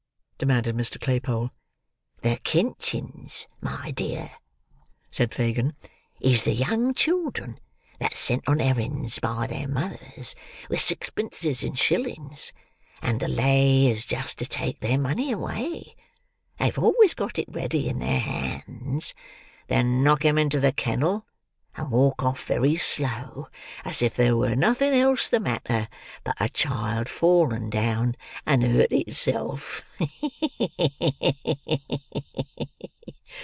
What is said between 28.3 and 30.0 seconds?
and hurt itself.